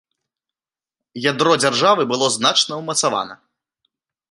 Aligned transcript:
Ядро 1.31 1.53
дзяржавы 1.63 2.03
было 2.13 2.31
значна 2.39 2.73
ўмацавана. 2.83 3.35